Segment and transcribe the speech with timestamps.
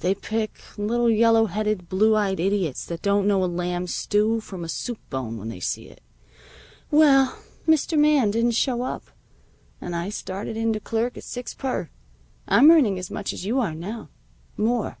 [0.00, 4.64] They pick little yellow headed, blue eyed idiots that don't know a lamb stew from
[4.64, 6.00] a soup bone when they see it.
[6.90, 7.36] Well,
[7.68, 7.98] Mr.
[7.98, 9.10] Man didn't show up,
[9.78, 11.90] and I started in to clerk at six per.
[12.48, 14.08] I'm earning as much as you are now.
[14.56, 14.96] More.